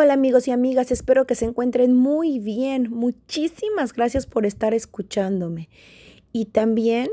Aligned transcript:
Hola 0.00 0.14
amigos 0.14 0.46
y 0.46 0.52
amigas, 0.52 0.92
espero 0.92 1.26
que 1.26 1.34
se 1.34 1.44
encuentren 1.44 1.92
muy 1.92 2.38
bien. 2.38 2.88
Muchísimas 2.88 3.92
gracias 3.92 4.26
por 4.26 4.46
estar 4.46 4.72
escuchándome. 4.72 5.68
Y 6.32 6.44
también 6.44 7.08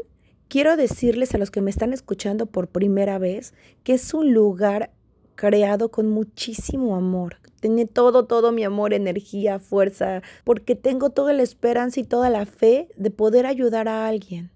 quiero 0.49 0.77
decirles 0.77 1.33
a 1.33 1.39
los 1.39 1.49
que 1.49 1.61
me 1.61 1.71
están 1.71 1.93
escuchando 1.93 2.45
por 2.45 2.67
primera 2.67 3.17
vez 3.17 3.55
que 3.83 3.95
es 3.95 4.13
un 4.13 4.35
lugar 4.35 4.91
creado 5.33 5.89
con 5.89 6.09
muchísimo 6.09 6.95
amor. 6.95 7.37
Tiene 7.59 7.87
todo, 7.87 8.27
todo 8.27 8.51
mi 8.51 8.63
amor, 8.63 8.93
energía, 8.93 9.57
fuerza, 9.57 10.21
porque 10.43 10.75
tengo 10.75 11.09
toda 11.09 11.33
la 11.33 11.41
esperanza 11.41 11.99
y 11.99 12.03
toda 12.03 12.29
la 12.29 12.45
fe 12.45 12.89
de 12.97 13.09
poder 13.09 13.47
ayudar 13.47 13.87
a 13.87 14.07
alguien. 14.07 14.51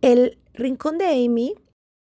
El 0.00 0.38
Rincón 0.54 0.96
de 0.98 1.06
Amy 1.06 1.56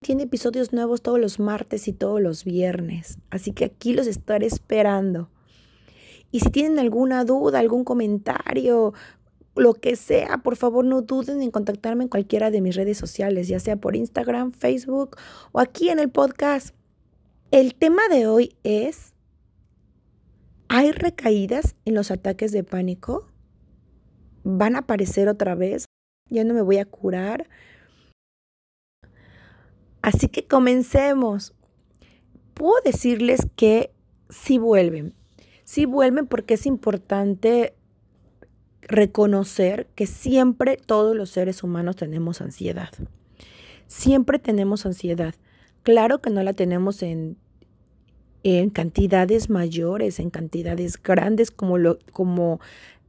tiene 0.05 0.25
episodios 0.25 0.75
nuevos 0.75 1.01
todos 1.01 1.19
los 1.19 1.41
martes 1.41 1.89
y 1.89 1.95
todos 1.95 2.21
los 2.21 2.45
viernes, 2.45 3.17
así 3.31 3.53
que 3.53 3.65
aquí 3.65 3.95
los 3.95 4.07
estaré 4.07 4.45
esperando. 4.45 5.31
Y 6.31 6.41
si 6.41 6.51
tienen 6.51 6.79
alguna 6.79 7.25
duda, 7.25 7.59
algún 7.59 7.85
comentario, 7.85 8.93
lo 9.57 9.73
que 9.73 9.97
sea, 9.97 10.43
por 10.43 10.57
favor 10.57 10.85
no 10.85 11.01
duden 11.01 11.41
en 11.41 11.51
contactarme 11.51 12.03
en 12.03 12.11
cualquiera 12.11 12.51
de 12.51 12.61
mis 12.61 12.77
redes 12.77 12.99
sociales, 12.99 13.49
ya 13.49 13.59
sea 13.61 13.77
por 13.77 13.97
Instagram, 13.97 14.53
Facebook 14.53 15.17
o 15.53 15.61
aquí 15.61 15.89
en 15.89 15.99
el 15.99 16.11
podcast. 16.11 16.75
El 17.51 17.75
tema 17.75 18.03
de 18.11 18.27
hoy 18.27 18.57
es, 18.63 19.15
¿hay 20.69 20.93
recaídas 20.93 21.77
en 21.87 21.95
los 21.95 22.11
ataques 22.11 22.53
de 22.53 22.63
pánico? 22.63 23.27
¿Van 24.43 24.77
a 24.77 24.81
aparecer 24.81 25.29
otra 25.31 25.55
vez? 25.55 25.87
¿Ya 26.29 26.45
no 26.45 26.53
me 26.53 26.61
voy 26.61 26.77
a 26.77 26.85
curar? 26.85 27.49
Así 30.05 30.29
que 30.29 30.45
comencemos. 30.45 31.55
Puedo 32.53 32.75
decirles 32.85 33.41
que 33.57 33.91
sí 34.29 34.59
vuelven. 34.59 35.15
Sí 35.65 35.87
vuelven 35.87 36.27
porque 36.27 36.55
es 36.55 36.67
importante 36.67 37.73
reconocer 38.83 39.87
que 39.95 40.07
siempre 40.07 40.77
todos 40.77 41.17
los 41.17 41.31
seres 41.31 41.63
humanos 41.63 41.97
tenemos 41.97 42.43
ansiedad. 42.43 42.91
Siempre 43.87 44.39
tenemos 44.39 44.85
ansiedad. 44.85 45.35
Claro 45.83 46.21
que 46.21 46.29
no 46.29 46.43
la 46.43 46.53
tenemos 46.53 47.03
en, 47.03 47.39
en 48.43 48.69
cantidades 48.69 49.49
mayores, 49.49 50.21
en 50.21 50.29
cantidades 50.29 51.03
grandes 51.03 51.51
como, 51.51 51.79
lo, 51.79 51.99
como 52.13 52.61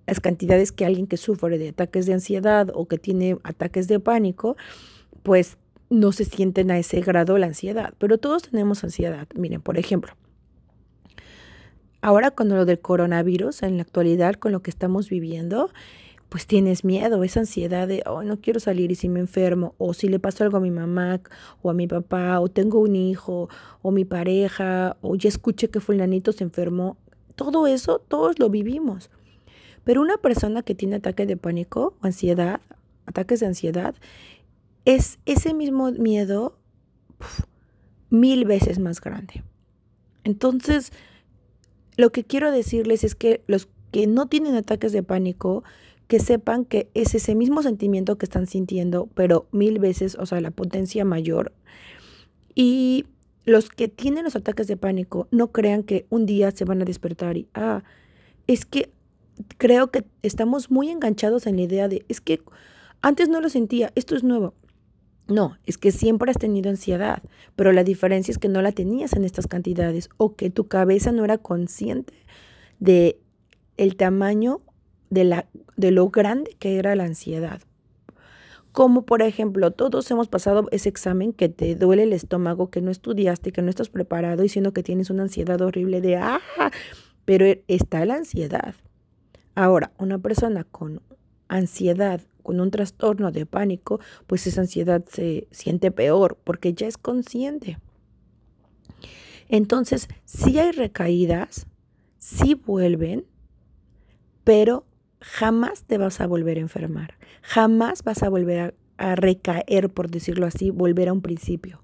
las 0.08 0.22
cantidades 0.22 0.72
que 0.72 0.86
alguien 0.86 1.08
que 1.08 1.18
sufre 1.18 1.58
de 1.58 1.68
ataques 1.68 2.06
de 2.06 2.14
ansiedad 2.14 2.70
o 2.74 2.86
que 2.86 2.98
tiene 2.98 3.38
ataques 3.44 3.90
de 3.90 4.00
pánico, 4.00 4.56
pues 5.24 5.58
no 6.00 6.12
se 6.12 6.26
sienten 6.26 6.72
a 6.72 6.78
ese 6.78 7.02
grado 7.02 7.38
la 7.38 7.48
ansiedad, 7.48 7.94
pero 7.98 8.18
todos 8.18 8.44
tenemos 8.44 8.84
ansiedad. 8.84 9.28
Miren, 9.36 9.62
por 9.62 9.78
ejemplo, 9.78 10.14
ahora 12.02 12.32
con 12.32 12.50
lo 12.50 12.66
del 12.66 12.80
coronavirus, 12.80 13.64
en 13.64 13.78
la 13.78 13.84
actualidad, 13.84 14.36
con 14.36 14.52
lo 14.52 14.62
que 14.62 14.70
estamos 14.70 15.10
viviendo, 15.10 15.72
pues 16.30 16.48
tienes 16.48 16.84
miedo, 16.84 17.24
esa 17.24 17.42
ansiedad 17.42 17.88
de, 17.88 18.04
oh, 18.06 18.24
no 18.24 18.42
quiero 18.42 18.60
salir 18.60 18.92
y 18.92 18.96
si 18.96 19.10
me 19.10 19.20
enfermo, 19.20 19.74
o 19.78 19.94
si 19.94 20.08
le 20.08 20.20
pasó 20.20 20.44
algo 20.44 20.58
a 20.58 20.60
mi 20.60 20.72
mamá 20.72 21.22
o 21.62 21.70
a 21.70 21.74
mi 21.74 21.88
papá, 21.88 22.40
o 22.40 22.50
tengo 22.50 22.80
un 22.80 22.96
hijo, 22.96 23.50
o 23.82 23.92
mi 23.92 24.06
pareja, 24.06 24.98
o 25.02 25.16
ya 25.16 25.30
escuché 25.30 25.70
que 25.70 25.80
fulanito 25.80 26.32
se 26.32 26.44
enfermó. 26.44 26.98
Todo 27.36 27.68
eso, 27.68 28.00
todos 28.00 28.40
lo 28.40 28.50
vivimos. 28.50 29.10
Pero 29.84 30.02
una 30.02 30.18
persona 30.18 30.64
que 30.64 30.76
tiene 30.76 30.96
ataque 30.96 31.26
de 31.26 31.38
pánico 31.38 31.94
o 32.02 32.06
ansiedad, 32.06 32.60
ataques 33.06 33.40
de 33.40 33.46
ansiedad, 33.46 33.96
es 34.86 35.20
ese 35.26 35.54
mismo 35.54 35.92
miedo 35.92 36.58
mil 38.10 38.46
veces 38.46 38.80
más 38.80 39.02
grande. 39.02 39.44
Entonces, 40.24 40.92
lo 41.98 42.12
que 42.12 42.24
quiero 42.24 42.52
decirles 42.52 43.04
es 43.04 43.16
que 43.16 43.44
los 43.48 43.68
que 43.92 44.08
no 44.08 44.28
tienen 44.28 44.56
ataques 44.56 44.92
de 44.92 45.04
pánico, 45.04 45.64
que 46.08 46.20
sepan 46.20 46.66
que 46.66 46.90
es 46.94 47.16
ese 47.16 47.36
mismo 47.36 47.64
sentimiento 47.64 48.18
que 48.18 48.26
están 48.26 48.48
sintiendo, 48.48 49.10
pero 49.16 49.48
mil 49.52 49.80
veces, 49.80 50.16
o 50.20 50.26
sea, 50.26 50.42
la 50.42 50.52
potencia 50.52 51.06
mayor. 51.06 51.52
Y 52.54 53.06
los 53.46 53.70
que 53.70 53.88
tienen 53.88 54.24
los 54.24 54.36
ataques 54.36 54.68
de 54.68 54.78
pánico, 54.78 55.28
no 55.32 55.52
crean 55.52 55.84
que 55.84 56.06
un 56.10 56.26
día 56.26 56.52
se 56.52 56.66
van 56.66 56.82
a 56.82 56.86
despertar 56.86 57.38
y, 57.38 57.48
ah, 57.54 57.84
es 58.48 58.66
que 58.66 58.92
creo 59.58 59.92
que 59.92 60.04
estamos 60.22 60.72
muy 60.72 60.90
enganchados 60.90 61.48
en 61.48 61.58
la 61.58 61.64
idea 61.64 61.88
de, 61.88 62.06
es 62.08 62.22
que 62.22 62.42
antes 63.02 63.30
no 63.30 63.42
lo 63.42 63.50
sentía, 63.50 63.92
esto 63.96 64.16
es 64.16 64.24
nuevo. 64.24 64.54
No, 65.28 65.58
es 65.66 65.78
que 65.78 65.92
siempre 65.92 66.30
has 66.30 66.38
tenido 66.38 66.70
ansiedad, 66.70 67.24
pero 67.56 67.72
la 67.72 67.84
diferencia 67.84 68.32
es 68.32 68.38
que 68.38 68.48
no 68.48 68.62
la 68.62 68.72
tenías 68.72 69.14
en 69.14 69.24
estas 69.24 69.48
cantidades 69.48 70.10
o 70.18 70.36
que 70.36 70.52
tu 70.52 70.68
cabeza 70.68 71.12
no 71.12 71.26
era 71.26 71.40
consciente 71.40 72.14
de 72.80 73.20
el 73.78 73.96
tamaño 73.96 74.62
de, 75.10 75.24
la, 75.24 75.48
de 75.78 75.92
lo 75.92 76.10
grande 76.10 76.56
que 76.60 76.78
era 76.78 76.96
la 76.96 77.06
ansiedad. 77.06 77.62
Como 78.72 79.06
por 79.06 79.22
ejemplo, 79.22 79.72
todos 79.72 80.10
hemos 80.12 80.28
pasado 80.28 80.68
ese 80.72 80.90
examen 80.90 81.34
que 81.34 81.50
te 81.50 81.76
duele 81.76 82.04
el 82.04 82.14
estómago, 82.14 82.70
que 82.70 82.82
no 82.82 82.92
estudiaste, 82.92 83.52
que 83.52 83.62
no 83.62 83.70
estás 83.70 83.90
preparado, 83.90 84.44
diciendo 84.44 84.74
que 84.74 84.84
tienes 84.84 85.10
una 85.10 85.24
ansiedad 85.24 85.60
horrible 85.62 86.02
de, 86.02 86.18
ah, 86.18 86.42
pero 87.24 87.46
está 87.68 88.06
la 88.06 88.16
ansiedad. 88.16 88.76
Ahora, 89.56 89.92
una 89.98 90.20
persona 90.20 90.66
con 90.66 91.02
ansiedad 91.48 92.22
con 92.44 92.60
un 92.60 92.72
trastorno 92.72 93.32
de 93.32 93.46
pánico, 93.46 94.00
pues 94.28 94.46
esa 94.48 94.62
ansiedad 94.62 95.04
se 95.10 95.48
siente 95.52 95.92
peor 95.92 96.38
porque 96.44 96.74
ya 96.74 96.88
es 96.88 96.98
consciente. 96.98 97.80
Entonces, 99.50 100.08
sí 100.26 100.60
hay 100.60 100.72
recaídas, 100.72 101.68
sí 102.18 102.54
vuelven, 102.54 103.26
pero 104.44 104.86
jamás 105.20 105.84
te 105.84 105.98
vas 105.98 106.22
a 106.22 106.28
volver 106.28 106.58
a 106.58 106.62
enfermar, 106.62 107.16
jamás 107.42 108.04
vas 108.04 108.22
a 108.24 108.30
volver 108.30 108.60
a, 108.60 108.74
a 108.98 109.16
recaer, 109.16 109.90
por 109.90 110.10
decirlo 110.10 110.46
así, 110.46 110.70
volver 110.70 111.10
a 111.10 111.14
un 111.14 111.22
principio. 111.22 111.82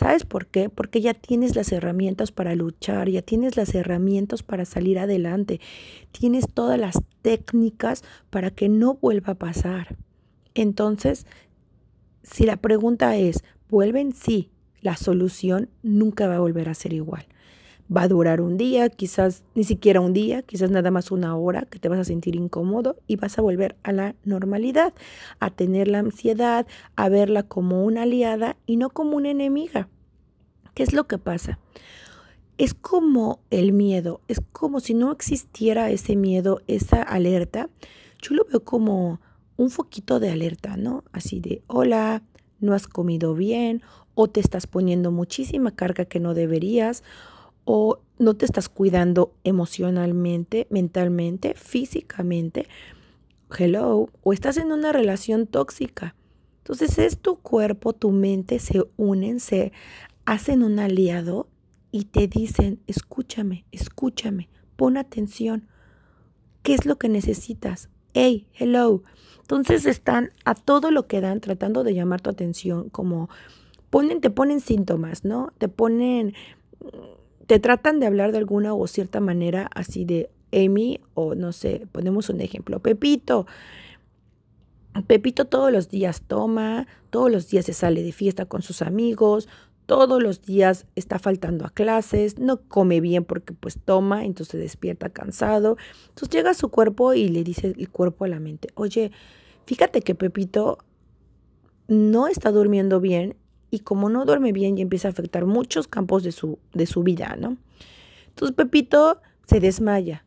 ¿Sabes 0.00 0.24
por 0.24 0.46
qué? 0.46 0.70
Porque 0.70 1.02
ya 1.02 1.12
tienes 1.12 1.56
las 1.56 1.72
herramientas 1.72 2.32
para 2.32 2.54
luchar, 2.54 3.10
ya 3.10 3.20
tienes 3.20 3.58
las 3.58 3.74
herramientas 3.74 4.42
para 4.42 4.64
salir 4.64 4.98
adelante, 4.98 5.60
tienes 6.10 6.46
todas 6.48 6.80
las 6.80 7.02
técnicas 7.20 8.02
para 8.30 8.50
que 8.50 8.70
no 8.70 8.94
vuelva 8.94 9.34
a 9.34 9.38
pasar. 9.38 9.98
Entonces, 10.54 11.26
si 12.22 12.46
la 12.46 12.56
pregunta 12.56 13.14
es, 13.18 13.44
¿vuelven? 13.68 14.14
Sí, 14.14 14.48
la 14.80 14.96
solución 14.96 15.68
nunca 15.82 16.28
va 16.28 16.36
a 16.36 16.40
volver 16.40 16.70
a 16.70 16.74
ser 16.74 16.94
igual. 16.94 17.26
Va 17.94 18.02
a 18.02 18.08
durar 18.08 18.40
un 18.40 18.56
día, 18.56 18.88
quizás 18.88 19.42
ni 19.54 19.64
siquiera 19.64 20.00
un 20.00 20.12
día, 20.12 20.42
quizás 20.42 20.70
nada 20.70 20.92
más 20.92 21.10
una 21.10 21.36
hora 21.36 21.62
que 21.62 21.80
te 21.80 21.88
vas 21.88 21.98
a 21.98 22.04
sentir 22.04 22.36
incómodo 22.36 22.96
y 23.08 23.16
vas 23.16 23.36
a 23.38 23.42
volver 23.42 23.76
a 23.82 23.90
la 23.90 24.14
normalidad, 24.24 24.94
a 25.40 25.50
tener 25.50 25.88
la 25.88 25.98
ansiedad, 25.98 26.66
a 26.94 27.08
verla 27.08 27.42
como 27.42 27.84
una 27.84 28.02
aliada 28.02 28.56
y 28.64 28.76
no 28.76 28.90
como 28.90 29.16
una 29.16 29.30
enemiga. 29.30 29.88
¿Qué 30.74 30.84
es 30.84 30.92
lo 30.92 31.08
que 31.08 31.18
pasa? 31.18 31.58
Es 32.58 32.74
como 32.74 33.40
el 33.50 33.72
miedo, 33.72 34.20
es 34.28 34.40
como 34.52 34.80
si 34.80 34.94
no 34.94 35.10
existiera 35.10 35.90
ese 35.90 36.14
miedo, 36.14 36.62
esa 36.68 37.02
alerta. 37.02 37.70
Yo 38.22 38.34
lo 38.34 38.44
veo 38.44 38.62
como 38.62 39.20
un 39.56 39.70
foquito 39.70 40.20
de 40.20 40.30
alerta, 40.30 40.76
¿no? 40.76 41.02
Así 41.12 41.40
de, 41.40 41.62
hola, 41.66 42.22
no 42.60 42.74
has 42.74 42.86
comido 42.86 43.34
bien 43.34 43.82
o 44.14 44.28
te 44.28 44.40
estás 44.40 44.66
poniendo 44.66 45.10
muchísima 45.10 45.74
carga 45.74 46.04
que 46.04 46.20
no 46.20 46.34
deberías 46.34 47.02
o 47.72 48.00
no 48.18 48.34
te 48.34 48.46
estás 48.46 48.68
cuidando 48.68 49.32
emocionalmente, 49.44 50.66
mentalmente, 50.70 51.54
físicamente. 51.54 52.66
Hello, 53.56 54.10
o 54.24 54.32
estás 54.32 54.56
en 54.56 54.72
una 54.72 54.90
relación 54.90 55.46
tóxica. 55.46 56.16
Entonces 56.58 56.98
es 56.98 57.18
tu 57.18 57.36
cuerpo, 57.36 57.92
tu 57.92 58.10
mente 58.10 58.58
se 58.58 58.82
unen, 58.96 59.38
se 59.38 59.70
hacen 60.24 60.64
un 60.64 60.80
aliado 60.80 61.46
y 61.92 62.06
te 62.06 62.26
dicen, 62.26 62.80
escúchame, 62.88 63.66
escúchame, 63.70 64.48
pon 64.74 64.96
atención. 64.96 65.68
¿Qué 66.64 66.74
es 66.74 66.86
lo 66.86 66.98
que 66.98 67.08
necesitas? 67.08 67.88
Hey, 68.14 68.48
hello. 68.54 69.04
Entonces 69.42 69.86
están 69.86 70.32
a 70.44 70.56
todo 70.56 70.90
lo 70.90 71.06
que 71.06 71.20
dan 71.20 71.40
tratando 71.40 71.84
de 71.84 71.94
llamar 71.94 72.20
tu 72.20 72.30
atención, 72.30 72.90
como 72.90 73.30
ponen, 73.90 74.20
te 74.20 74.30
ponen 74.30 74.58
síntomas, 74.58 75.24
¿no? 75.24 75.52
Te 75.58 75.68
ponen 75.68 76.34
te 77.50 77.58
tratan 77.58 77.98
de 77.98 78.06
hablar 78.06 78.30
de 78.30 78.38
alguna 78.38 78.74
o 78.74 78.86
cierta 78.86 79.18
manera 79.18 79.68
así 79.74 80.04
de 80.04 80.30
Amy 80.52 81.00
o 81.14 81.34
no 81.34 81.50
sé, 81.50 81.84
ponemos 81.90 82.28
un 82.28 82.40
ejemplo, 82.40 82.78
Pepito. 82.78 83.44
Pepito 85.08 85.46
todos 85.46 85.72
los 85.72 85.88
días 85.88 86.22
toma, 86.22 86.86
todos 87.10 87.28
los 87.28 87.48
días 87.48 87.64
se 87.64 87.72
sale 87.72 88.04
de 88.04 88.12
fiesta 88.12 88.46
con 88.46 88.62
sus 88.62 88.82
amigos, 88.82 89.48
todos 89.86 90.22
los 90.22 90.42
días 90.42 90.86
está 90.94 91.18
faltando 91.18 91.66
a 91.66 91.70
clases, 91.70 92.38
no 92.38 92.60
come 92.68 93.00
bien 93.00 93.24
porque 93.24 93.52
pues 93.52 93.80
toma, 93.84 94.24
entonces 94.24 94.60
despierta 94.60 95.08
cansado. 95.08 95.76
Entonces 96.10 96.28
llega 96.30 96.54
su 96.54 96.68
cuerpo 96.68 97.14
y 97.14 97.30
le 97.30 97.42
dice 97.42 97.74
el 97.76 97.90
cuerpo 97.90 98.26
a 98.26 98.28
la 98.28 98.38
mente, 98.38 98.68
oye, 98.76 99.10
fíjate 99.66 100.02
que 100.02 100.14
Pepito 100.14 100.78
no 101.88 102.28
está 102.28 102.52
durmiendo 102.52 103.00
bien 103.00 103.34
y 103.70 103.80
como 103.80 104.08
no 104.08 104.24
duerme 104.24 104.52
bien 104.52 104.78
y 104.78 104.82
empieza 104.82 105.08
a 105.08 105.12
afectar 105.12 105.46
muchos 105.46 105.88
campos 105.88 106.22
de 106.22 106.32
su, 106.32 106.58
de 106.72 106.86
su 106.86 107.02
vida, 107.02 107.36
¿no? 107.38 107.56
Entonces 108.28 108.56
Pepito 108.56 109.20
se 109.46 109.60
desmaya. 109.60 110.24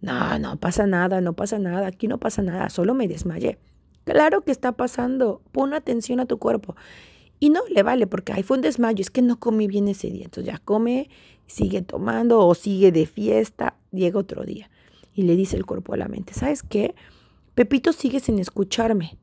No, 0.00 0.38
no 0.38 0.56
pasa 0.56 0.86
nada, 0.86 1.20
no 1.20 1.32
pasa 1.32 1.58
nada, 1.58 1.86
aquí 1.86 2.06
no 2.06 2.18
pasa 2.18 2.42
nada, 2.42 2.68
solo 2.68 2.94
me 2.94 3.08
desmayé. 3.08 3.58
Claro 4.04 4.42
que 4.42 4.52
está 4.52 4.72
pasando, 4.72 5.42
pon 5.52 5.74
atención 5.74 6.20
a 6.20 6.26
tu 6.26 6.38
cuerpo. 6.38 6.76
Y 7.40 7.50
no 7.50 7.60
le 7.68 7.82
vale 7.82 8.06
porque 8.06 8.32
ahí 8.32 8.42
fue 8.42 8.56
un 8.56 8.62
desmayo, 8.62 9.00
es 9.00 9.10
que 9.10 9.22
no 9.22 9.38
comí 9.38 9.66
bien 9.66 9.88
ese 9.88 10.10
día. 10.10 10.24
Entonces 10.24 10.52
ya 10.52 10.58
come, 10.58 11.10
sigue 11.46 11.82
tomando 11.82 12.46
o 12.46 12.54
sigue 12.54 12.92
de 12.92 13.06
fiesta, 13.06 13.76
llega 13.90 14.18
otro 14.18 14.44
día. 14.44 14.70
Y 15.14 15.22
le 15.22 15.34
dice 15.34 15.56
el 15.56 15.66
cuerpo 15.66 15.94
a 15.94 15.96
la 15.96 16.08
mente, 16.08 16.34
¿sabes 16.34 16.62
qué? 16.62 16.94
Pepito 17.54 17.92
sigue 17.92 18.20
sin 18.20 18.38
escucharme. 18.38 19.18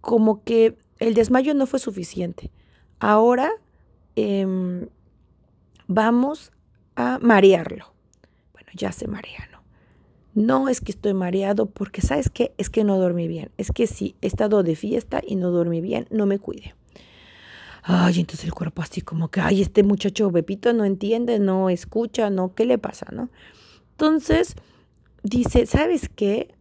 Como 0.00 0.42
que 0.42 0.76
el 0.98 1.14
desmayo 1.14 1.54
no 1.54 1.66
fue 1.66 1.78
suficiente. 1.78 2.50
Ahora 3.00 3.50
em, 4.16 4.88
vamos 5.86 6.52
a 6.96 7.18
marearlo. 7.20 7.92
Bueno, 8.52 8.68
ya 8.74 8.92
se 8.92 9.06
marea, 9.06 9.48
¿no? 9.52 9.58
No 10.34 10.68
es 10.68 10.80
que 10.80 10.92
estoy 10.92 11.14
mareado 11.14 11.66
porque, 11.66 12.00
¿sabes 12.00 12.30
qué? 12.30 12.52
Es 12.58 12.70
que 12.70 12.84
no 12.84 12.98
dormí 12.98 13.28
bien. 13.28 13.50
Es 13.56 13.72
que 13.72 13.86
sí, 13.86 14.14
he 14.20 14.26
estado 14.26 14.62
de 14.62 14.76
fiesta 14.76 15.20
y 15.26 15.36
no 15.36 15.50
dormí 15.50 15.80
bien, 15.80 16.06
no 16.10 16.26
me 16.26 16.38
cuide. 16.38 16.74
Ay, 17.82 18.20
entonces 18.20 18.44
el 18.44 18.52
cuerpo 18.52 18.82
así 18.82 19.00
como 19.00 19.28
que, 19.28 19.40
ay, 19.40 19.62
este 19.62 19.82
muchacho 19.82 20.30
Pepito 20.30 20.72
no 20.72 20.84
entiende, 20.84 21.38
no 21.38 21.70
escucha, 21.70 22.28
no, 22.28 22.54
¿qué 22.54 22.66
le 22.66 22.78
pasa, 22.78 23.06
no? 23.12 23.30
Entonces 23.92 24.56
dice, 25.22 25.66
¿sabes 25.66 26.08
qué? 26.08 26.54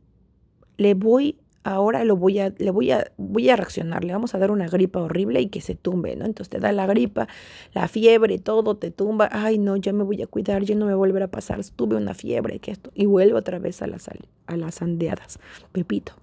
Le 0.77 0.93
voy, 0.93 1.37
ahora 1.73 2.03
lo 2.03 2.15
voy 2.15 2.39
a, 2.39 2.53
le 2.57 2.71
voy 2.71 2.91
a, 2.91 3.11
voy 3.17 3.49
a 3.49 3.55
reaccionar, 3.55 4.03
le 4.03 4.13
vamos 4.13 4.33
a 4.33 4.39
dar 4.39 4.51
una 4.51 4.67
gripa 4.67 5.01
horrible 5.01 5.41
y 5.41 5.47
que 5.49 5.61
se 5.61 5.75
tumbe, 5.75 6.15
¿no? 6.15 6.25
Entonces 6.25 6.49
te 6.49 6.59
da 6.59 6.71
la 6.71 6.85
gripa, 6.85 7.27
la 7.73 7.87
fiebre, 7.87 8.39
todo 8.39 8.77
te 8.77 8.91
tumba, 8.91 9.29
ay, 9.31 9.57
no, 9.57 9.75
ya 9.75 9.93
me 9.93 10.03
voy 10.03 10.21
a 10.21 10.27
cuidar, 10.27 10.63
ya 10.63 10.75
no 10.75 10.85
me 10.85 10.95
volverá 10.95 11.25
a 11.25 11.31
pasar, 11.31 11.59
tuve 11.75 11.95
una 11.95 12.13
fiebre, 12.13 12.59
que 12.59 12.71
esto, 12.71 12.91
y 12.93 13.05
vuelve 13.05 13.37
otra 13.37 13.59
vez 13.59 13.81
a 13.81 13.87
las, 13.87 14.09
a 14.47 14.57
las 14.57 14.81
andeadas, 14.81 15.39
Pepito. 15.71 16.13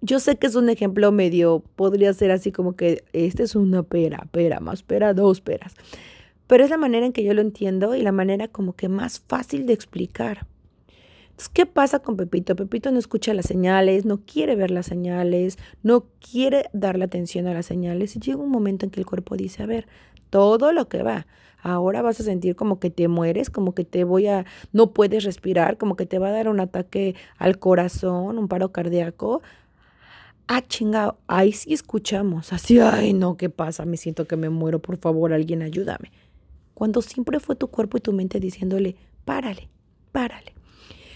Yo 0.00 0.20
sé 0.20 0.36
que 0.36 0.46
es 0.46 0.54
un 0.54 0.68
ejemplo 0.68 1.10
medio, 1.12 1.62
podría 1.76 2.12
ser 2.12 2.30
así 2.30 2.52
como 2.52 2.76
que 2.76 3.04
este 3.14 3.42
es 3.42 3.54
una 3.54 3.82
pera, 3.82 4.28
pera, 4.32 4.60
más 4.60 4.82
pera, 4.82 5.14
dos 5.14 5.40
peras. 5.40 5.74
Pero 6.46 6.62
es 6.62 6.68
la 6.68 6.76
manera 6.76 7.06
en 7.06 7.12
que 7.14 7.24
yo 7.24 7.32
lo 7.32 7.40
entiendo 7.40 7.94
y 7.94 8.02
la 8.02 8.12
manera 8.12 8.48
como 8.48 8.74
que 8.74 8.90
más 8.90 9.20
fácil 9.20 9.64
de 9.64 9.72
explicar. 9.72 10.46
¿Qué 11.52 11.66
pasa 11.66 12.00
con 12.00 12.16
Pepito? 12.16 12.56
Pepito 12.56 12.90
no 12.90 12.98
escucha 12.98 13.34
las 13.34 13.46
señales, 13.46 14.04
no 14.04 14.18
quiere 14.24 14.56
ver 14.56 14.70
las 14.70 14.86
señales, 14.86 15.58
no 15.82 16.06
quiere 16.20 16.70
darle 16.72 17.04
atención 17.04 17.46
a 17.46 17.54
las 17.54 17.66
señales 17.66 18.16
y 18.16 18.20
llega 18.20 18.38
un 18.38 18.50
momento 18.50 18.84
en 18.84 18.90
que 18.90 19.00
el 19.00 19.06
cuerpo 19.06 19.36
dice, 19.36 19.62
a 19.62 19.66
ver, 19.66 19.86
todo 20.30 20.72
lo 20.72 20.88
que 20.88 21.02
va, 21.02 21.26
ahora 21.62 22.02
vas 22.02 22.20
a 22.20 22.24
sentir 22.24 22.56
como 22.56 22.78
que 22.78 22.90
te 22.90 23.08
mueres, 23.08 23.50
como 23.50 23.74
que 23.74 23.84
te 23.84 24.04
voy 24.04 24.26
a, 24.26 24.46
no 24.72 24.92
puedes 24.92 25.24
respirar, 25.24 25.78
como 25.78 25.96
que 25.96 26.06
te 26.06 26.18
va 26.18 26.28
a 26.28 26.32
dar 26.32 26.48
un 26.48 26.60
ataque 26.60 27.14
al 27.38 27.58
corazón, 27.58 28.38
un 28.38 28.48
paro 28.48 28.72
cardíaco 28.72 29.42
ah, 30.46 30.62
chingado, 30.62 31.18
ahí 31.26 31.52
sí 31.52 31.72
escuchamos, 31.72 32.52
así, 32.52 32.78
ay, 32.78 33.12
no, 33.12 33.36
¿qué 33.36 33.50
pasa? 33.50 33.84
Me 33.84 33.96
siento 33.96 34.26
que 34.26 34.36
me 34.36 34.50
muero, 34.50 34.80
por 34.80 34.96
favor, 34.98 35.32
alguien 35.32 35.62
ayúdame. 35.62 36.12
Cuando 36.74 37.02
siempre 37.02 37.40
fue 37.40 37.56
tu 37.56 37.68
cuerpo 37.68 37.98
y 37.98 38.00
tu 38.00 38.12
mente 38.12 38.40
diciéndole, 38.40 38.96
párale, 39.24 39.68
párale. 40.12 40.54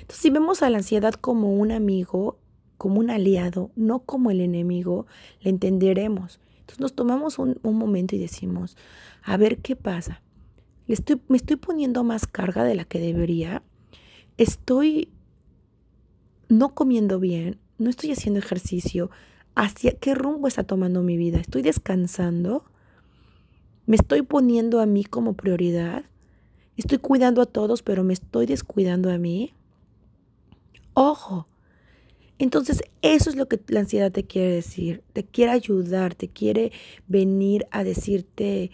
Entonces, 0.08 0.22
si 0.22 0.31
vemos 0.31 0.62
a 0.62 0.70
la 0.70 0.78
ansiedad 0.78 1.12
como 1.12 1.52
un 1.52 1.70
amigo, 1.70 2.38
como 2.78 2.99
un 2.99 3.10
aliado, 3.10 3.70
no 3.76 3.99
como 3.99 4.31
el 4.31 4.40
enemigo, 4.40 5.06
le 5.43 5.50
entenderemos. 5.50 6.40
Entonces 6.60 6.81
nos 6.81 6.94
tomamos 6.94 7.38
un, 7.38 7.58
momento 7.62 8.16
y 8.16 8.19
decimos, 8.19 8.75
a 9.22 9.37
ver 9.37 9.58
qué 9.58 9.76
pasa. 9.76 10.22
¿Le 10.87 10.94
estoy, 10.94 11.20
¿Me 11.28 11.37
estoy 11.37 11.56
poniendo 11.56 12.05
más 12.05 12.26
carga 12.26 12.64
de 12.64 12.75
la 12.75 12.84
que 12.84 12.99
debería? 12.99 13.62
¿Estoy 14.38 15.12
no 16.49 16.75
comiendo 16.75 17.20
bien? 17.20 17.58
no 17.78 17.90
estoy 17.90 18.10
haciendo 18.10 18.40
ejercicio, 18.40 19.10
¿hacia 19.55 19.93
qué 19.93 20.14
rumbo 20.14 20.49
está 20.49 20.64
tomando 20.64 21.02
mi 21.02 21.16
vida? 21.16 21.38
¿Estoy 21.38 21.62
descansando? 21.62 22.64
¿Me 23.87 23.96
estoy 23.96 24.22
poniendo 24.22 24.81
a 24.81 24.87
mí 24.87 25.05
como 25.05 25.34
prioridad? 25.34 26.05
¿Estoy 26.76 26.99
cuidando 26.99 27.40
a 27.40 27.46
todos, 27.46 27.82
pero 27.82 28.05
me 28.05 28.12
estoy 28.12 28.46
descuidando 28.46 29.10
a 29.10 29.19
mí? 29.19 29.55
Ojo. 31.00 31.46
Entonces, 32.40 32.82
eso 33.02 33.30
es 33.30 33.36
lo 33.36 33.46
que 33.46 33.60
la 33.68 33.78
ansiedad 33.78 34.10
te 34.10 34.24
quiere 34.24 34.50
decir. 34.50 35.04
Te 35.12 35.22
quiere 35.22 35.52
ayudar, 35.52 36.16
te 36.16 36.26
quiere 36.26 36.72
venir 37.06 37.68
a 37.70 37.84
decirte, 37.84 38.72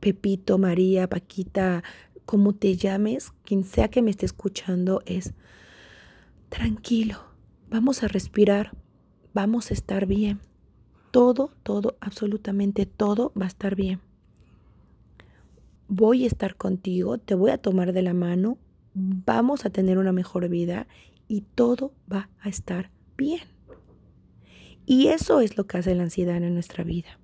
Pepito, 0.00 0.58
María, 0.58 1.08
Paquita, 1.08 1.82
como 2.26 2.54
te 2.54 2.76
llames, 2.76 3.32
quien 3.42 3.64
sea 3.64 3.88
que 3.88 4.02
me 4.02 4.10
esté 4.10 4.26
escuchando, 4.26 5.00
es 5.06 5.32
tranquilo 6.50 7.20
Vamos 7.70 8.02
a 8.02 8.08
respirar, 8.08 8.72
vamos 9.32 9.70
a 9.70 9.74
estar 9.74 10.04
bien. 10.04 10.40
Todo, 11.10 11.52
todo, 11.62 11.96
absolutamente 12.00 12.84
todo 12.84 13.32
va 13.40 13.46
a 13.46 13.48
estar 13.48 13.76
bien. 13.76 14.00
Voy 15.88 16.24
a 16.24 16.26
estar 16.26 16.54
contigo, 16.56 17.16
te 17.16 17.34
voy 17.34 17.50
a 17.50 17.56
tomar 17.58 17.94
de 17.94 18.02
la 18.02 18.12
mano, 18.12 18.58
vamos 18.92 19.64
a 19.64 19.70
tener 19.70 19.96
una 19.96 20.12
mejor 20.12 20.50
vida 20.50 20.86
y 21.28 21.42
todo 21.54 21.92
va 22.10 22.30
a 22.40 22.48
estar 22.48 22.90
bien. 23.16 23.42
Y 24.86 25.08
eso 25.08 25.40
es 25.40 25.56
lo 25.56 25.66
que 25.66 25.78
hace 25.78 25.94
la 25.94 26.04
ansiedad 26.04 26.36
en 26.36 26.54
nuestra 26.54 26.84
vida. 26.84 27.18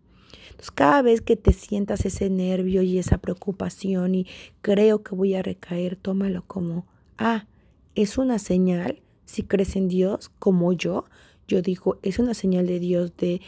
Entonces, 0.51 0.73
cada 0.73 1.03
vez 1.03 1.21
que 1.21 1.37
te 1.37 1.53
sientas 1.53 2.05
ese 2.05 2.29
nervio 2.29 2.83
y 2.83 2.99
esa 2.99 3.19
preocupación 3.19 4.15
y 4.15 4.27
creo 4.61 5.03
que 5.03 5.15
voy 5.15 5.35
a 5.35 5.43
recaer, 5.43 5.97
tómalo 5.97 6.45
como, 6.47 6.87
ah, 7.19 7.47
es 7.95 8.19
una 8.19 8.39
señal 8.39 9.03
si 9.25 9.45
crees 9.45 9.77
en 9.77 9.89
Dios 9.89 10.31
como 10.39 10.73
yo, 10.73 11.05
yo 11.49 11.63
digo, 11.63 11.99
es 12.03 12.19
una 12.19 12.35
señal 12.35 12.67
de 12.67 12.79
Dios 12.79 13.17
de 13.17 13.41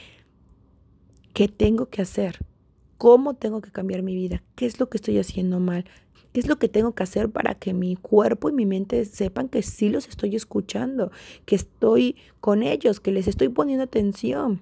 qué 1.35 1.49
tengo 1.49 1.91
que 1.91 2.03
hacer, 2.03 2.39
cómo 2.97 3.35
tengo 3.35 3.61
que 3.61 3.71
cambiar 3.71 4.03
mi 4.03 4.15
vida, 4.15 4.43
qué 4.55 4.67
es 4.67 4.81
lo 4.81 4.89
que 4.89 4.99
estoy 4.99 5.19
haciendo 5.19 5.61
mal, 5.61 5.85
qué 6.35 6.41
es 6.41 6.49
lo 6.49 6.59
que 6.59 6.69
tengo 6.69 6.97
que 6.97 7.05
hacer 7.05 7.31
para 7.31 7.55
que 7.55 7.73
mi 7.73 7.95
cuerpo 7.95 8.49
y 8.49 8.53
mi 8.53 8.67
mente 8.67 9.05
sepan 9.05 9.49
que 9.49 9.63
sí 9.63 9.89
los 9.89 10.09
estoy 10.09 10.35
escuchando, 10.35 11.13
que 11.47 11.55
estoy 11.55 12.17
con 12.41 12.65
ellos, 12.65 12.99
que 12.99 13.13
les 13.13 13.29
estoy 13.29 13.51
poniendo 13.51 13.85
atención. 13.85 14.61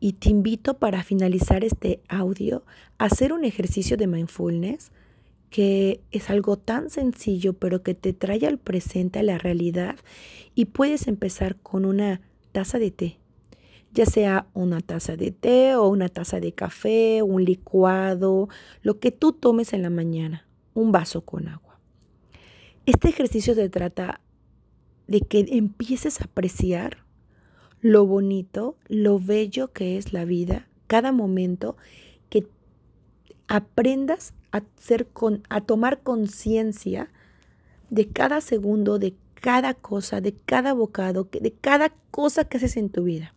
Y 0.00 0.14
te 0.14 0.28
invito 0.28 0.78
para 0.78 1.04
finalizar 1.04 1.62
este 1.62 2.02
audio 2.08 2.64
a 2.98 3.04
hacer 3.04 3.32
un 3.32 3.44
ejercicio 3.44 3.96
de 3.96 4.08
mindfulness 4.08 4.90
que 5.50 6.00
es 6.10 6.28
algo 6.28 6.58
tan 6.58 6.90
sencillo, 6.90 7.52
pero 7.52 7.84
que 7.84 7.94
te 7.94 8.12
trae 8.12 8.44
al 8.44 8.58
presente, 8.58 9.20
a 9.20 9.22
la 9.22 9.38
realidad, 9.38 9.94
y 10.56 10.64
puedes 10.64 11.06
empezar 11.06 11.54
con 11.60 11.84
una 11.84 12.22
taza 12.50 12.80
de 12.80 12.90
té, 12.90 13.18
ya 13.92 14.06
sea 14.06 14.46
una 14.54 14.80
taza 14.80 15.16
de 15.16 15.30
té 15.30 15.76
o 15.76 15.88
una 15.88 16.08
taza 16.08 16.40
de 16.40 16.52
café, 16.52 17.22
un 17.22 17.44
licuado, 17.44 18.48
lo 18.82 18.98
que 18.98 19.10
tú 19.12 19.32
tomes 19.32 19.72
en 19.72 19.82
la 19.82 19.90
mañana, 19.90 20.46
un 20.74 20.92
vaso 20.92 21.22
con 21.22 21.48
agua. 21.48 21.78
Este 22.86 23.08
ejercicio 23.08 23.54
se 23.54 23.68
trata 23.68 24.20
de 25.06 25.20
que 25.20 25.46
empieces 25.50 26.20
a 26.20 26.24
apreciar 26.24 27.04
lo 27.80 28.06
bonito, 28.06 28.76
lo 28.88 29.18
bello 29.18 29.72
que 29.72 29.98
es 29.98 30.12
la 30.12 30.24
vida, 30.24 30.68
cada 30.86 31.12
momento, 31.12 31.76
que 32.30 32.46
aprendas 33.48 34.34
a, 34.52 34.62
con, 35.12 35.42
a 35.48 35.60
tomar 35.60 36.02
conciencia 36.02 37.10
de 37.90 38.08
cada 38.08 38.40
segundo, 38.40 38.98
de 38.98 39.14
cada 39.34 39.74
cosa, 39.74 40.20
de 40.20 40.34
cada 40.34 40.72
bocado, 40.72 41.28
de 41.30 41.52
cada 41.52 41.90
cosa 42.10 42.44
que 42.44 42.56
haces 42.56 42.76
en 42.76 42.88
tu 42.88 43.02
vida. 43.02 43.34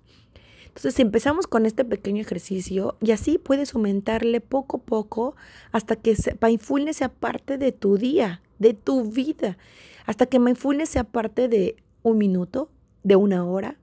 Entonces 0.75 0.99
empezamos 0.99 1.47
con 1.47 1.65
este 1.65 1.85
pequeño 1.85 2.21
ejercicio 2.21 2.97
y 3.01 3.11
así 3.11 3.37
puedes 3.37 3.73
aumentarle 3.73 4.41
poco 4.41 4.77
a 4.77 4.81
poco 4.81 5.35
hasta 5.71 5.95
que 5.95 6.17
mindfulness 6.41 6.97
sea 6.97 7.09
parte 7.09 7.57
de 7.57 7.71
tu 7.71 7.97
día, 7.97 8.41
de 8.59 8.73
tu 8.73 9.09
vida, 9.09 9.57
hasta 10.05 10.25
que 10.25 10.37
mindfulness 10.37 10.89
sea 10.89 11.05
parte 11.05 11.47
de 11.47 11.77
un 12.03 12.17
minuto, 12.17 12.69
de 13.03 13.15
una 13.15 13.45
hora, 13.45 13.77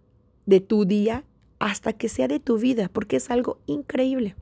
de 0.45 0.61
tu 0.61 0.85
día, 0.85 1.25
hasta 1.59 1.95
que 1.95 2.11
sea 2.11 2.29
de 2.29 2.41
tu 2.41 2.59
vida, 2.59 2.91
porque 2.93 3.17
es 3.17 3.31
algo 3.31 3.59
increíble. 3.67 4.37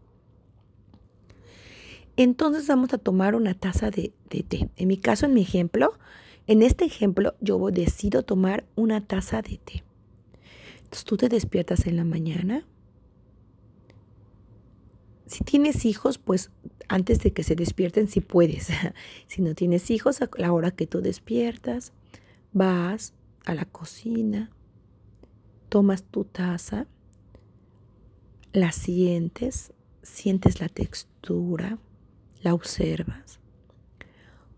Entonces 2.16 2.66
vamos 2.66 2.92
a 2.92 2.98
tomar 2.98 3.36
una 3.36 3.54
taza 3.54 3.92
de, 3.92 4.12
té. 4.28 4.68
En 4.76 4.88
mi 4.88 4.96
caso, 4.96 5.26
en 5.26 5.34
mi 5.34 5.42
ejemplo, 5.42 5.92
en 6.48 6.62
este 6.62 6.84
ejemplo, 6.84 7.34
yo 7.40 7.70
decido 7.70 8.24
tomar 8.24 8.64
una 8.74 9.06
taza 9.06 9.40
de 9.40 9.58
té. 9.58 9.84
Entonces 10.90 11.04
tú 11.04 11.16
te 11.16 11.28
despiertas 11.28 11.86
en 11.86 11.96
la 11.96 12.02
mañana. 12.02 12.66
Si 15.26 15.44
tienes 15.44 15.84
hijos, 15.84 16.18
pues 16.18 16.50
antes 16.88 17.20
de 17.20 17.32
que 17.32 17.44
se 17.44 17.54
despierten, 17.54 18.08
si 18.08 18.20
puedes. 18.20 18.70
si 19.28 19.40
no 19.40 19.54
tienes 19.54 19.88
hijos, 19.92 20.20
a 20.20 20.28
la 20.36 20.52
hora 20.52 20.72
que 20.72 20.88
tú 20.88 21.00
despiertas, 21.00 21.92
vas 22.52 23.14
a 23.44 23.54
la 23.54 23.66
cocina, 23.66 24.50
tomas 25.68 26.02
tu 26.02 26.24
taza, 26.24 26.88
la 28.52 28.72
sientes, 28.72 29.72
sientes 30.02 30.58
la 30.58 30.68
textura, 30.68 31.78
la 32.42 32.52
observas, 32.52 33.38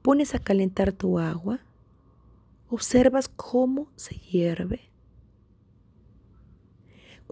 pones 0.00 0.34
a 0.34 0.38
calentar 0.38 0.92
tu 0.92 1.18
agua, 1.18 1.60
observas 2.70 3.28
cómo 3.28 3.92
se 3.96 4.14
hierve. 4.14 4.91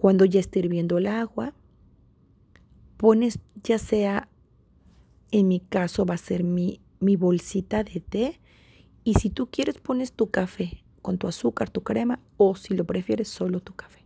Cuando 0.01 0.25
ya 0.25 0.39
esté 0.39 0.57
hirviendo 0.57 0.97
el 0.97 1.05
agua, 1.05 1.53
pones 2.97 3.37
ya 3.63 3.77
sea, 3.77 4.29
en 5.29 5.47
mi 5.47 5.59
caso 5.59 6.07
va 6.07 6.15
a 6.15 6.17
ser 6.17 6.43
mi, 6.43 6.81
mi 6.99 7.17
bolsita 7.17 7.83
de 7.83 7.99
té, 7.99 8.39
y 9.03 9.13
si 9.13 9.29
tú 9.29 9.51
quieres 9.51 9.77
pones 9.77 10.11
tu 10.11 10.31
café 10.31 10.83
con 11.03 11.19
tu 11.19 11.27
azúcar, 11.27 11.69
tu 11.69 11.83
crema, 11.83 12.19
o 12.37 12.55
si 12.55 12.73
lo 12.73 12.83
prefieres 12.83 13.27
solo 13.27 13.59
tu 13.59 13.75
café. 13.75 14.03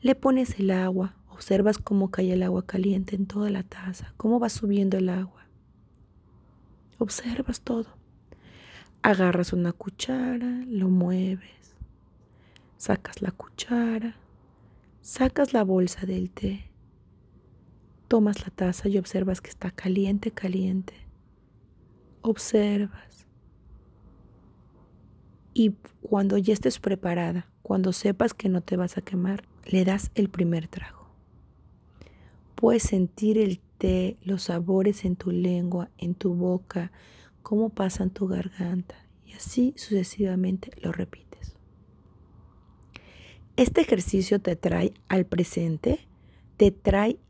Le 0.00 0.16
pones 0.16 0.58
el 0.58 0.72
agua, 0.72 1.14
observas 1.28 1.78
cómo 1.78 2.10
cae 2.10 2.32
el 2.32 2.42
agua 2.42 2.66
caliente 2.66 3.14
en 3.14 3.26
toda 3.26 3.50
la 3.50 3.62
taza, 3.62 4.12
cómo 4.16 4.40
va 4.40 4.48
subiendo 4.48 4.98
el 4.98 5.08
agua. 5.08 5.46
Observas 6.98 7.60
todo. 7.60 7.96
Agarras 9.02 9.52
una 9.52 9.72
cuchara, 9.72 10.64
lo 10.66 10.88
mueves, 10.88 11.76
sacas 12.76 13.22
la 13.22 13.30
cuchara, 13.30 14.16
sacas 15.04 15.52
la 15.52 15.64
bolsa 15.64 16.06
del 16.06 16.30
té, 16.30 16.70
tomas 18.08 18.40
la 18.40 18.48
taza 18.48 18.88
y 18.88 18.96
observas 18.96 19.42
que 19.42 19.50
está 19.50 19.70
caliente, 19.70 20.30
caliente. 20.30 20.94
Observas. 22.22 23.26
Y 25.52 25.74
cuando 26.00 26.38
ya 26.38 26.54
estés 26.54 26.78
preparada, 26.78 27.50
cuando 27.62 27.92
sepas 27.92 28.32
que 28.32 28.48
no 28.48 28.62
te 28.62 28.78
vas 28.78 28.96
a 28.96 29.02
quemar, 29.02 29.44
le 29.66 29.84
das 29.84 30.10
el 30.14 30.30
primer 30.30 30.68
trago. 30.68 31.10
Puedes 32.54 32.84
sentir 32.84 33.36
el 33.36 33.60
té, 33.76 34.16
los 34.22 34.44
sabores 34.44 35.04
en 35.04 35.16
tu 35.16 35.32
lengua, 35.32 35.90
en 35.98 36.14
tu 36.14 36.32
boca, 36.32 36.92
cómo 37.42 37.68
pasan 37.68 38.08
tu 38.08 38.26
garganta 38.26 38.94
y 39.26 39.34
así 39.34 39.74
sucesivamente 39.76 40.70
lo 40.80 40.92
repites. 40.92 41.53
Este 43.56 43.82
ejercicio 43.82 44.40
te 44.40 44.56
trae 44.56 44.94
al 45.06 45.26
presente, 45.26 46.00
te 46.56 46.72
trae 46.72 47.20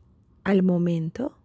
al 0.43 0.63
momento. 0.63 1.37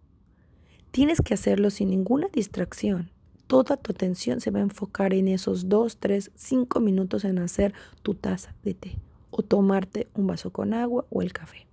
Tienes 0.89 1.21
que 1.21 1.35
hacerlo 1.35 1.69
sin 1.69 1.91
ninguna 1.91 2.29
distracción. 2.33 3.11
Toda 3.45 3.77
tu 3.77 3.91
atención 3.91 4.41
se 4.41 4.49
va 4.49 4.57
a 4.57 4.63
enfocar 4.63 5.13
en 5.13 5.27
esos 5.27 5.69
dos, 5.69 5.97
tres, 5.97 6.31
cinco 6.33 6.79
minutos 6.79 7.25
en 7.25 7.37
hacer 7.37 7.75
tu 8.01 8.15
taza 8.15 8.55
de 8.63 8.73
té 8.73 8.97
o 9.29 9.43
tomarte 9.43 10.07
un 10.15 10.25
vaso 10.25 10.49
con 10.51 10.73
agua 10.73 11.05
o 11.11 11.21
el 11.21 11.31
café. 11.31 11.67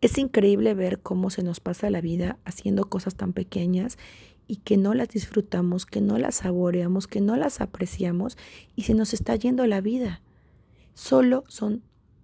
Es 0.00 0.18
increíble 0.18 0.74
ver 0.74 0.98
cómo 0.98 1.30
se 1.30 1.44
nos 1.44 1.60
pasa 1.60 1.90
la 1.90 2.00
vida 2.00 2.38
haciendo 2.44 2.86
cosas 2.86 3.14
tan 3.14 3.32
pequeñas 3.32 3.98
y 4.48 4.56
que 4.56 4.76
no 4.76 4.94
las 4.94 5.10
disfrutamos, 5.10 5.86
que 5.86 6.00
no 6.00 6.18
las 6.18 6.36
saboreamos, 6.36 7.06
que 7.06 7.20
no 7.20 7.36
las 7.36 7.60
apreciamos 7.60 8.36
y 8.74 8.82
se 8.82 8.94
nos 8.94 9.14
está 9.14 9.36
yendo 9.36 9.64
la 9.66 9.80
vida. 9.80 10.22
Solo 10.96 11.44
son 11.48 11.82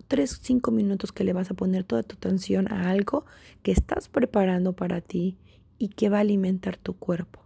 3, 0.09 0.38
5 0.41 0.71
minutos 0.71 1.12
que 1.12 1.25
le 1.25 1.35
vas 1.35 1.50
a 1.50 1.55
poner 1.55 1.85
toda 1.85 2.02
tu 2.02 2.17
atención 2.17 2.73
a 2.73 2.88
algo 2.88 3.26
que 3.62 3.71
estás 3.71 4.09
preparando 4.09 4.73
para 4.73 5.02
ti 5.02 5.37
y 5.76 5.88
que 5.88 6.09
va 6.09 6.17
a 6.17 6.21
alimentar 6.23 6.79
tu 6.79 6.95
cuerpo. 6.95 7.45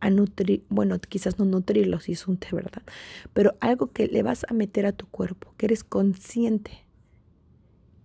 A 0.00 0.10
nutrir, 0.10 0.66
bueno, 0.68 1.00
quizás 1.00 1.38
no 1.38 1.46
nutrirlo 1.46 1.98
si 1.98 2.12
es 2.12 2.28
un 2.28 2.36
té, 2.36 2.48
¿verdad? 2.52 2.82
Pero 3.32 3.56
algo 3.60 3.90
que 3.90 4.06
le 4.06 4.22
vas 4.22 4.44
a 4.50 4.52
meter 4.52 4.84
a 4.84 4.92
tu 4.92 5.06
cuerpo, 5.06 5.54
que 5.56 5.64
eres 5.64 5.82
consciente. 5.82 6.84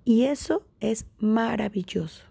Y 0.05 0.24
eso 0.24 0.65
es 0.79 1.07
maravilloso. 1.19 2.24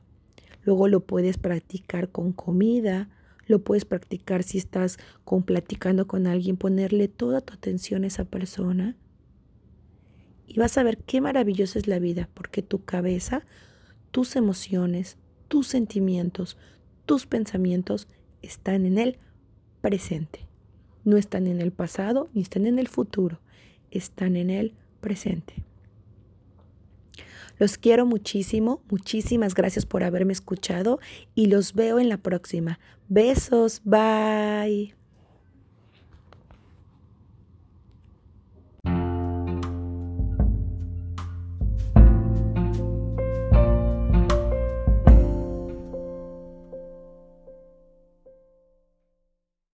Luego 0.62 0.88
lo 0.88 1.00
puedes 1.00 1.36
practicar 1.36 2.08
con 2.08 2.32
comida, 2.32 3.10
lo 3.46 3.62
puedes 3.62 3.84
practicar 3.84 4.42
si 4.42 4.56
estás 4.56 4.96
con, 5.26 5.42
platicando 5.42 6.06
con 6.06 6.26
alguien, 6.26 6.56
ponerle 6.56 7.08
toda 7.08 7.42
tu 7.42 7.52
atención 7.52 8.04
a 8.04 8.06
esa 8.06 8.24
persona. 8.24 8.96
Y 10.46 10.58
vas 10.58 10.76
a 10.78 10.82
ver 10.82 10.98
qué 10.98 11.20
maravillosa 11.20 11.78
es 11.78 11.86
la 11.86 11.98
vida, 11.98 12.28
porque 12.34 12.62
tu 12.62 12.84
cabeza, 12.84 13.44
tus 14.10 14.36
emociones, 14.36 15.16
tus 15.48 15.66
sentimientos, 15.66 16.56
tus 17.06 17.26
pensamientos 17.26 18.08
están 18.42 18.86
en 18.86 18.98
el 18.98 19.18
presente. 19.80 20.46
No 21.04 21.16
están 21.16 21.46
en 21.46 21.60
el 21.60 21.72
pasado 21.72 22.28
ni 22.32 22.42
están 22.42 22.66
en 22.66 22.78
el 22.78 22.88
futuro, 22.88 23.40
están 23.90 24.36
en 24.36 24.50
el 24.50 24.74
presente. 25.00 25.54
Los 27.58 27.78
quiero 27.78 28.04
muchísimo, 28.04 28.82
muchísimas 28.90 29.54
gracias 29.54 29.86
por 29.86 30.02
haberme 30.02 30.32
escuchado 30.32 30.98
y 31.34 31.46
los 31.46 31.74
veo 31.74 32.00
en 32.00 32.08
la 32.08 32.18
próxima. 32.18 32.80
Besos, 33.08 33.80
bye. 33.84 35.03